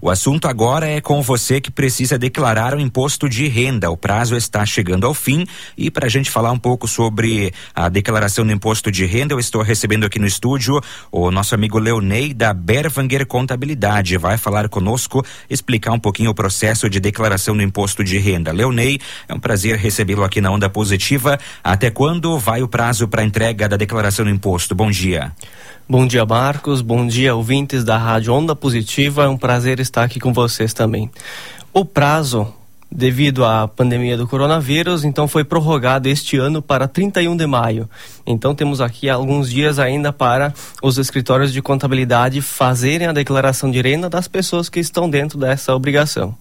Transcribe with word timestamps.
O 0.00 0.10
assunto 0.10 0.46
agora 0.46 0.86
é 0.86 1.00
com 1.00 1.20
você 1.20 1.60
que 1.60 1.72
precisa 1.72 2.16
declarar 2.16 2.72
o 2.72 2.80
imposto 2.80 3.28
de 3.28 3.48
renda. 3.48 3.90
O 3.90 3.96
prazo 3.96 4.36
está 4.36 4.64
chegando 4.64 5.06
ao 5.06 5.12
fim 5.12 5.44
e 5.76 5.90
para 5.90 6.06
a 6.06 6.08
gente 6.08 6.30
falar 6.30 6.52
um 6.52 6.58
pouco 6.58 6.86
sobre 6.86 7.52
a 7.74 7.88
declaração 7.88 8.46
do 8.46 8.52
imposto 8.52 8.92
de 8.92 9.04
renda, 9.04 9.34
eu 9.34 9.40
estou 9.40 9.60
recebendo 9.60 10.06
aqui 10.06 10.20
no 10.20 10.26
estúdio 10.26 10.80
o 11.10 11.32
nosso 11.32 11.52
amigo 11.52 11.80
Leonei 11.80 12.32
da 12.32 12.54
Bervanger 12.54 13.26
Contabilidade. 13.26 14.16
Vai 14.16 14.38
falar 14.38 14.68
conosco, 14.68 15.24
explicar 15.50 15.92
um 15.92 15.98
pouquinho 15.98 16.30
o 16.30 16.34
processo 16.34 16.88
de 16.88 17.00
declaração 17.00 17.56
do 17.56 17.62
imposto 17.62 18.04
de 18.04 18.18
renda. 18.18 18.52
Leonei, 18.52 19.00
é 19.26 19.34
um 19.34 19.40
prazer 19.40 19.76
recebê-lo 19.76 20.22
aqui 20.22 20.40
na 20.40 20.50
Onda 20.50 20.70
Positiva. 20.70 21.38
Até 21.64 21.90
quando 21.90 22.38
vai 22.38 22.62
o 22.62 22.68
prazo 22.68 23.08
para 23.08 23.24
entrega 23.24 23.68
da 23.68 23.76
declaração 23.76 24.24
do 24.24 24.30
imposto? 24.30 24.76
Bom 24.76 24.92
dia. 24.92 25.32
Bom 25.90 26.06
dia, 26.06 26.26
Marcos. 26.26 26.82
Bom 26.82 27.06
dia, 27.06 27.34
ouvintes 27.34 27.82
da 27.82 27.96
Rádio 27.96 28.34
Onda 28.34 28.54
Positiva. 28.54 29.24
É 29.24 29.28
um 29.28 29.38
prazer 29.38 29.80
estar 29.80 29.87
aqui 29.96 30.20
com 30.20 30.32
vocês 30.32 30.72
também. 30.72 31.10
O 31.72 31.84
prazo, 31.84 32.52
devido 32.90 33.44
à 33.44 33.68
pandemia 33.68 34.16
do 34.16 34.26
coronavírus, 34.26 35.04
então 35.04 35.28
foi 35.28 35.44
prorrogado 35.44 36.08
este 36.08 36.36
ano 36.36 36.62
para 36.62 36.88
31 36.88 37.36
de 37.36 37.46
maio. 37.46 37.88
Então 38.26 38.54
temos 38.54 38.80
aqui 38.80 39.08
alguns 39.08 39.50
dias 39.50 39.78
ainda 39.78 40.12
para 40.12 40.52
os 40.82 40.98
escritórios 40.98 41.52
de 41.52 41.62
contabilidade 41.62 42.40
fazerem 42.40 43.06
a 43.06 43.12
declaração 43.12 43.70
de 43.70 43.80
renda 43.80 44.08
das 44.08 44.26
pessoas 44.26 44.68
que 44.68 44.80
estão 44.80 45.08
dentro 45.08 45.38
dessa 45.38 45.74
obrigação. 45.74 46.34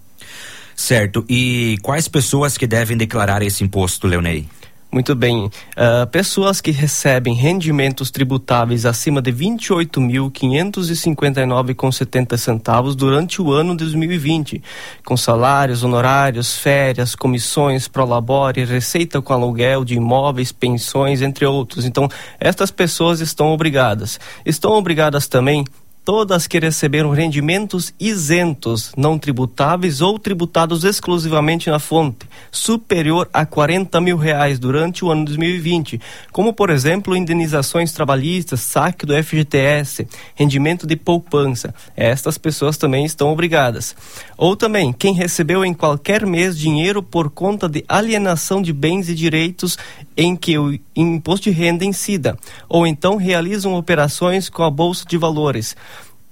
Certo. 0.76 1.26
E 1.28 1.78
quais 1.82 2.08
pessoas 2.08 2.58
que 2.58 2.68
devem 2.68 2.96
declarar 2.96 3.42
esse 3.42 3.64
imposto, 3.64 4.08
Leonei? 4.08 4.48
Muito 4.90 5.14
bem. 5.14 5.46
Uh, 5.46 6.08
pessoas 6.10 6.62
que 6.62 6.72
recebem 6.72 7.34
rendimentos 7.34 8.10
tributáveis 8.10 8.86
acima 8.86 9.22
de 9.22 9.32
R$ 9.32 9.58
28.559,70 9.58 12.38
centavos 12.38 12.96
durante 12.96 13.42
o 13.42 13.52
ano 13.52 13.76
de 13.76 13.84
2020, 13.84 14.64
com 15.06 15.18
salários, 15.18 15.84
honorários, 15.84 16.58
férias, 16.58 17.16
comissões, 17.16 17.90
prolabore, 17.90 18.64
receita 18.64 19.22
com 19.22 19.34
aluguel 19.34 19.84
de 19.84 19.96
imóveis, 19.96 20.54
pensões, 20.54 21.22
entre 21.22 21.46
outros. 21.46 21.84
Então, 21.84 22.08
estas 22.40 22.72
pessoas 22.72 23.20
estão 23.20 23.48
obrigadas. 23.48 24.18
Estão 24.46 24.72
obrigadas 24.72 25.28
também 25.28 25.66
todas 26.08 26.48
que 26.48 26.58
receberam 26.58 27.10
rendimentos 27.10 27.94
isentos, 28.00 28.94
não 28.96 29.20
tributáveis 29.20 30.00
ou 30.00 30.18
tributados 30.18 30.86
exclusivamente 30.86 31.70
na 31.70 31.80
fonte, 31.80 32.20
superior 32.50 33.28
a 33.34 33.46
40 33.46 34.00
mil 34.00 34.16
reais 34.16 34.58
durante 34.58 35.04
o 35.04 35.12
ano 35.12 35.26
2020, 35.26 36.00
como 36.32 36.54
por 36.54 36.70
exemplo 36.70 37.14
indenizações 37.14 37.92
trabalhistas, 37.92 38.62
saque 38.62 39.06
do 39.06 39.22
FGTS, 39.22 40.08
rendimento 40.34 40.88
de 40.88 40.96
poupança. 40.96 41.76
Estas 41.94 42.38
pessoas 42.38 42.78
também 42.78 43.04
estão 43.04 43.28
obrigadas. 43.28 43.94
Ou 44.38 44.56
também 44.56 44.94
quem 44.94 45.14
recebeu 45.14 45.66
em 45.66 45.74
qualquer 45.74 46.26
mês 46.26 46.58
dinheiro 46.58 47.04
por 47.04 47.30
conta 47.30 47.68
de 47.68 47.84
alienação 47.86 48.62
de 48.62 48.72
bens 48.72 49.10
e 49.10 49.14
direitos 49.14 49.78
em 50.18 50.36
que 50.36 50.58
o 50.58 50.78
imposto 50.96 51.50
de 51.50 51.56
renda 51.56 51.86
incida, 51.86 52.36
ou 52.68 52.88
então 52.88 53.16
realizam 53.16 53.76
operações 53.76 54.50
com 54.50 54.64
a 54.64 54.72
bolsa 54.72 55.06
de 55.08 55.18
valores 55.18 55.76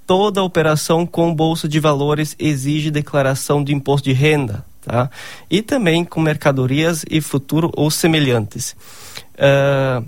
toda 0.06 0.42
operação 0.42 1.04
com 1.04 1.34
bolsa 1.34 1.68
de 1.68 1.80
valores 1.80 2.36
exige 2.38 2.90
declaração 2.90 3.62
de 3.62 3.74
imposto 3.74 4.08
de 4.08 4.14
renda, 4.14 4.64
tá? 4.82 5.10
E 5.50 5.60
também 5.60 6.04
com 6.04 6.20
mercadorias 6.20 7.04
e 7.10 7.20
futuro 7.20 7.70
ou 7.74 7.90
semelhantes. 7.90 8.76
Uh, 9.34 10.06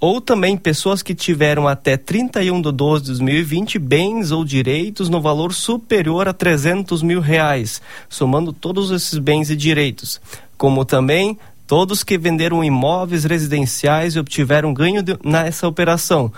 ou 0.00 0.20
também 0.20 0.56
pessoas 0.56 1.02
que 1.02 1.12
tiveram 1.12 1.66
até 1.66 1.96
31 1.96 2.62
de 2.62 2.70
12 2.70 3.02
de 3.02 3.08
2020 3.08 3.78
bens 3.80 4.30
ou 4.30 4.44
direitos 4.44 5.08
no 5.08 5.20
valor 5.20 5.52
superior 5.52 6.28
a 6.28 6.32
300 6.32 7.02
mil 7.02 7.20
reais, 7.20 7.82
somando 8.08 8.52
todos 8.52 8.92
esses 8.92 9.18
bens 9.18 9.50
e 9.50 9.56
direitos, 9.56 10.20
como 10.56 10.84
também 10.84 11.36
todos 11.68 12.02
que 12.02 12.16
venderam 12.16 12.64
imóveis 12.64 13.24
residenciais 13.24 14.16
e 14.16 14.18
obtiveram 14.18 14.72
ganho 14.72 15.02
de, 15.02 15.18
nessa 15.22 15.68
operação, 15.68 16.32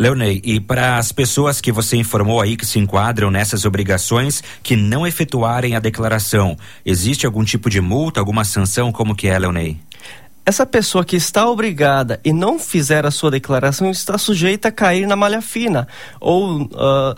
Leonei, 0.00 0.40
e 0.42 0.58
para 0.58 0.96
as 0.96 1.12
pessoas 1.12 1.60
que 1.60 1.70
você 1.70 1.94
informou 1.94 2.40
aí 2.40 2.56
que 2.56 2.64
se 2.64 2.78
enquadram 2.78 3.30
nessas 3.30 3.66
obrigações 3.66 4.42
que 4.62 4.74
não 4.74 5.06
efetuarem 5.06 5.76
a 5.76 5.78
declaração, 5.78 6.56
existe 6.86 7.26
algum 7.26 7.44
tipo 7.44 7.68
de 7.68 7.82
multa, 7.82 8.18
alguma 8.18 8.42
sanção, 8.42 8.90
como 8.90 9.14
que 9.14 9.28
é, 9.28 9.38
Leonei? 9.38 9.76
Essa 10.46 10.64
pessoa 10.64 11.04
que 11.04 11.16
está 11.16 11.46
obrigada 11.46 12.18
e 12.24 12.32
não 12.32 12.58
fizer 12.58 13.04
a 13.04 13.10
sua 13.10 13.30
declaração 13.30 13.90
está 13.90 14.16
sujeita 14.16 14.68
a 14.68 14.72
cair 14.72 15.06
na 15.06 15.16
malha 15.16 15.42
fina 15.42 15.86
ou 16.18 16.62
uh, 16.62 17.14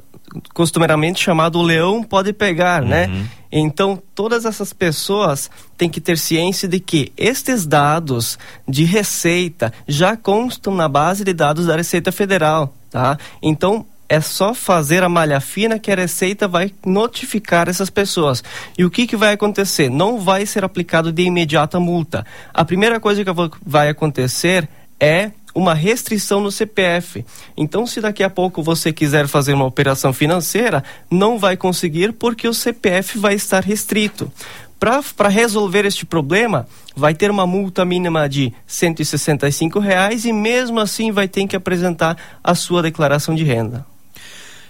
costumeiramente 0.53 1.23
chamado 1.23 1.63
leão 1.63 2.03
pode 2.03 2.33
pegar, 2.33 2.83
né? 2.83 3.07
uhum. 3.07 3.13
né? 3.13 3.29
Então, 3.53 4.03
todas 4.15 4.47
essas 4.47 4.73
pessoas 4.73 5.51
têm 5.77 5.91
que 5.91 6.01
ter 6.01 6.17
ciência 6.17 6.67
de 6.67 6.81
que 6.81 7.13
estes 7.19 7.67
dados 7.67 8.39
de 8.67 8.85
receita 8.85 9.73
já 9.87 10.17
constam 10.17 10.75
na 10.75 10.89
base 10.89 11.23
de 11.23 11.35
dados 11.35 11.67
da 11.67 11.77
Receita 11.77 12.11
Federal, 12.11 12.75
tá? 12.91 13.19
Então, 13.43 13.85
é 14.09 14.21
só 14.21 14.53
fazer 14.53 15.03
a 15.03 15.09
malha 15.09 15.41
fina 15.41 15.79
que 15.79 15.91
a 15.91 15.95
Receita 15.95 16.47
vai 16.47 16.73
notificar 16.85 17.69
essas 17.69 17.89
pessoas. 17.89 18.43
E 18.77 18.85
o 18.85 18.91
que, 18.91 19.07
que 19.07 19.17
vai 19.17 19.33
acontecer? 19.33 19.91
Não 19.91 20.19
vai 20.19 20.45
ser 20.45 20.65
aplicado 20.65 21.13
de 21.13 21.23
imediata 21.23 21.81
multa. 21.81 22.25
A 22.53 22.65
primeira 22.65 23.01
coisa 23.01 23.25
que 23.25 23.31
vai 23.65 23.89
acontecer 23.89 24.69
é 25.01 25.31
uma 25.55 25.75
restrição 25.75 26.41
no 26.41 26.51
CPF. 26.51 27.25
Então, 27.57 27.87
se 27.87 28.01
daqui 28.01 28.23
a 28.23 28.31
pouco 28.31 28.63
você 28.63 28.93
quiser 28.93 29.27
fazer 29.27 29.53
uma 29.53 29.67
operação 29.67 30.13
financeira, 30.13 30.83
não 31.11 31.39
vai 31.39 31.57
conseguir 31.57 32.13
porque 32.13 32.49
o 32.49 32.55
CPF 32.55 33.19
vai 33.19 33.35
estar 33.35 33.63
restrito. 33.63 34.31
Para 34.79 35.29
resolver 35.29 35.85
este 35.85 36.05
problema, 36.05 36.67
vai 36.97 37.15
ter 37.15 37.31
uma 37.31 37.47
multa 37.47 37.85
mínima 37.85 38.29
de 38.29 38.53
165 38.67 39.79
reais 39.79 40.25
e 40.25 40.33
mesmo 40.33 40.81
assim 40.81 41.13
vai 41.13 41.29
ter 41.29 41.47
que 41.47 41.55
apresentar 41.55 42.17
a 42.43 42.55
sua 42.55 42.83
declaração 42.83 43.33
de 43.33 43.45
renda. 43.45 43.87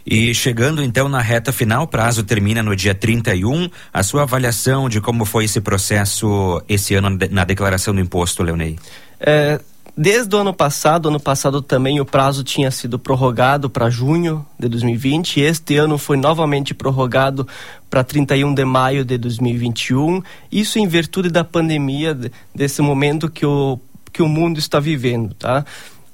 E 0.04 0.34
chegando 0.34 0.82
então 0.82 1.08
na 1.08 1.20
reta 1.20 1.52
final, 1.52 1.84
o 1.84 1.86
prazo 1.86 2.24
termina 2.24 2.62
no 2.62 2.74
dia 2.74 2.94
31. 2.94 3.70
A 3.92 4.02
sua 4.02 4.22
avaliação 4.22 4.88
de 4.88 5.00
como 5.00 5.24
foi 5.24 5.44
esse 5.44 5.60
processo 5.60 6.62
esse 6.68 6.94
ano 6.94 7.16
na 7.30 7.44
declaração 7.44 7.94
do 7.94 8.00
imposto, 8.00 8.42
Leonei? 8.42 8.78
É, 9.18 9.60
Desde 9.94 10.34
o 10.34 10.38
ano 10.38 10.54
passado, 10.54 11.08
ano 11.08 11.20
passado 11.20 11.60
também 11.60 12.00
o 12.00 12.04
prazo 12.04 12.42
tinha 12.42 12.70
sido 12.70 12.98
prorrogado 12.98 13.68
para 13.68 13.90
junho 13.90 14.44
de 14.58 14.66
2020. 14.66 15.40
Este 15.40 15.76
ano 15.76 15.98
foi 15.98 16.16
novamente 16.16 16.72
prorrogado 16.72 17.46
para 17.90 18.02
31 18.02 18.54
de 18.54 18.64
maio 18.64 19.04
de 19.04 19.18
2021. 19.18 20.22
Isso 20.50 20.78
em 20.78 20.88
virtude 20.88 21.28
da 21.28 21.44
pandemia, 21.44 22.18
desse 22.54 22.80
momento 22.80 23.30
que 23.30 23.44
o, 23.44 23.78
que 24.10 24.22
o 24.22 24.28
mundo 24.28 24.58
está 24.58 24.80
vivendo, 24.80 25.34
tá? 25.34 25.62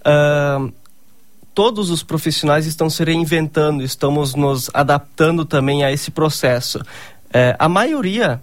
Uh, 0.01 0.73
todos 1.55 1.89
os 1.89 2.03
profissionais 2.03 2.67
estão 2.67 2.91
se 2.91 3.05
reinventando, 3.05 3.85
estamos 3.85 4.35
nos 4.35 4.69
adaptando 4.75 5.45
também 5.45 5.85
a 5.85 5.93
esse 5.93 6.11
processo. 6.11 6.79
Uh, 6.79 7.55
a 7.57 7.69
maioria 7.69 8.41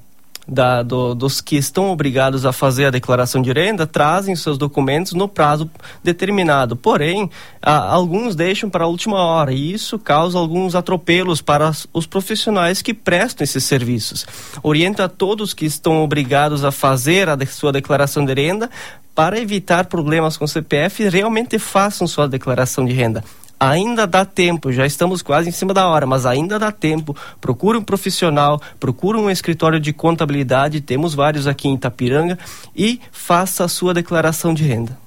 da, 0.47 0.83
do, 0.83 1.15
dos 1.15 1.41
que 1.41 1.55
estão 1.55 1.89
obrigados 1.89 2.45
a 2.45 2.51
fazer 2.51 2.85
a 2.85 2.91
declaração 2.91 3.41
de 3.41 3.51
renda 3.51 3.87
trazem 3.87 4.35
seus 4.35 4.57
documentos 4.57 5.13
no 5.13 5.27
prazo 5.27 5.69
determinado. 6.03 6.75
Porém, 6.75 7.29
a, 7.61 7.91
alguns 7.91 8.35
deixam 8.35 8.69
para 8.69 8.85
a 8.85 8.87
última 8.87 9.17
hora 9.17 9.51
e 9.51 9.73
isso 9.73 9.97
causa 9.97 10.37
alguns 10.37 10.75
atropelos 10.75 11.41
para 11.41 11.71
os 11.93 12.05
profissionais 12.05 12.81
que 12.81 12.93
prestam 12.93 13.43
esses 13.43 13.63
serviços. 13.63 14.25
Oriento 14.61 15.01
a 15.01 15.09
todos 15.09 15.53
que 15.53 15.65
estão 15.65 16.03
obrigados 16.03 16.63
a 16.63 16.71
fazer 16.71 17.29
a 17.29 17.35
de, 17.35 17.45
sua 17.45 17.71
declaração 17.71 18.25
de 18.25 18.33
renda 18.33 18.69
para 19.13 19.39
evitar 19.39 19.85
problemas 19.85 20.35
com 20.35 20.43
o 20.43 20.47
CPF, 20.47 21.07
realmente 21.07 21.57
façam 21.57 22.05
sua 22.05 22.27
declaração 22.27 22.85
de 22.85 22.91
renda 22.91 23.23
ainda 23.59 24.05
dá 24.05 24.25
tempo, 24.25 24.71
já 24.71 24.85
estamos 24.85 25.21
quase 25.21 25.49
em 25.49 25.51
cima 25.51 25.73
da 25.73 25.87
hora, 25.87 26.05
mas 26.05 26.25
ainda 26.25 26.59
dá 26.59 26.71
tempo. 26.71 27.15
Procure 27.39 27.77
um 27.77 27.83
profissional, 27.83 28.61
procure 28.79 29.17
um 29.17 29.29
escritório 29.29 29.79
de 29.79 29.93
contabilidade, 29.93 30.81
temos 30.81 31.13
vários 31.13 31.47
aqui 31.47 31.67
em 31.67 31.75
Itapiranga, 31.75 32.37
e 32.75 32.99
faça 33.11 33.63
a 33.63 33.67
sua 33.67 33.93
declaração 33.93 34.53
de 34.53 34.63
renda. 34.63 34.97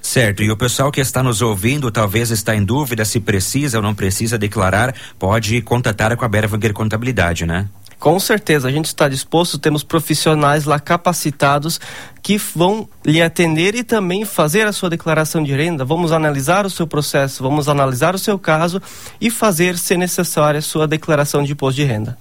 Certo, 0.00 0.42
e 0.42 0.50
o 0.50 0.56
pessoal 0.56 0.92
que 0.92 1.00
está 1.00 1.22
nos 1.22 1.40
ouvindo 1.40 1.90
talvez 1.90 2.30
está 2.30 2.54
em 2.54 2.62
dúvida 2.62 3.04
se 3.04 3.18
precisa 3.18 3.78
ou 3.78 3.82
não 3.82 3.94
precisa 3.94 4.36
declarar, 4.36 4.94
pode 5.18 5.62
contatar 5.62 6.14
com 6.16 6.24
a 6.24 6.28
Berwanger 6.28 6.72
Contabilidade, 6.74 7.46
né? 7.46 7.68
Com 8.04 8.20
certeza, 8.20 8.68
a 8.68 8.70
gente 8.70 8.84
está 8.84 9.08
disposto, 9.08 9.58
temos 9.58 9.82
profissionais 9.82 10.66
lá 10.66 10.78
capacitados 10.78 11.80
que 12.22 12.36
vão 12.36 12.86
lhe 13.02 13.22
atender 13.22 13.74
e 13.74 13.82
também 13.82 14.26
fazer 14.26 14.66
a 14.66 14.74
sua 14.74 14.90
declaração 14.90 15.42
de 15.42 15.54
renda. 15.54 15.86
Vamos 15.86 16.12
analisar 16.12 16.66
o 16.66 16.70
seu 16.70 16.86
processo, 16.86 17.42
vamos 17.42 17.66
analisar 17.66 18.14
o 18.14 18.18
seu 18.18 18.38
caso 18.38 18.78
e 19.18 19.30
fazer, 19.30 19.78
se 19.78 19.96
necessário, 19.96 20.58
a 20.58 20.62
sua 20.62 20.86
declaração 20.86 21.42
de 21.42 21.52
imposto 21.52 21.80
de 21.80 21.84
renda. 21.84 22.18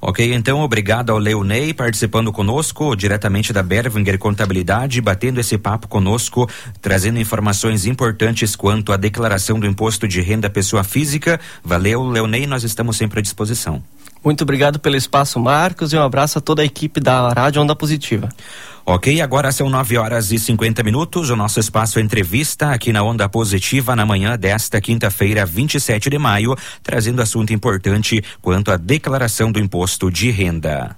Ok, 0.00 0.34
então 0.34 0.62
obrigado 0.62 1.10
ao 1.10 1.18
Leonei 1.18 1.72
participando 1.72 2.32
conosco 2.32 2.96
diretamente 2.96 3.52
da 3.52 3.62
Berwinger 3.62 4.18
Contabilidade, 4.18 5.00
batendo 5.00 5.38
esse 5.38 5.56
papo 5.56 5.86
conosco, 5.86 6.50
trazendo 6.82 7.20
informações 7.20 7.86
importantes 7.86 8.56
quanto 8.56 8.92
à 8.92 8.96
declaração 8.96 9.60
do 9.60 9.66
imposto 9.68 10.08
de 10.08 10.20
renda 10.20 10.50
pessoa 10.50 10.82
física. 10.82 11.38
Valeu, 11.62 12.02
Leonei, 12.02 12.48
nós 12.48 12.64
estamos 12.64 12.96
sempre 12.96 13.20
à 13.20 13.22
disposição. 13.22 13.80
Muito 14.22 14.42
obrigado 14.42 14.78
pelo 14.78 14.96
espaço, 14.96 15.40
Marcos, 15.40 15.92
e 15.92 15.96
um 15.96 16.02
abraço 16.02 16.38
a 16.38 16.40
toda 16.40 16.60
a 16.60 16.64
equipe 16.64 17.00
da 17.00 17.30
Rádio 17.30 17.62
Onda 17.62 17.74
Positiva. 17.74 18.28
Ok, 18.84 19.20
agora 19.20 19.52
são 19.52 19.70
9 19.70 19.96
horas 19.96 20.30
e 20.32 20.38
50 20.38 20.82
minutos. 20.82 21.30
O 21.30 21.36
nosso 21.36 21.60
espaço 21.60 22.00
entrevista 22.00 22.70
aqui 22.70 22.92
na 22.92 23.02
Onda 23.02 23.28
Positiva 23.28 23.94
na 23.94 24.04
manhã 24.04 24.38
desta 24.38 24.80
quinta-feira, 24.80 25.46
27 25.46 26.10
de 26.10 26.18
maio, 26.18 26.56
trazendo 26.82 27.22
assunto 27.22 27.52
importante 27.52 28.22
quanto 28.42 28.70
à 28.70 28.76
declaração 28.76 29.52
do 29.52 29.58
imposto 29.58 30.10
de 30.10 30.30
renda. 30.30 30.96